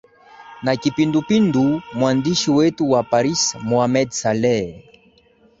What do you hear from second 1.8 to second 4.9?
mwandishi wetu wa paris mohamed saleh